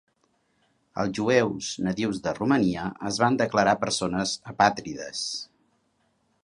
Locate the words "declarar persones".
3.43-4.35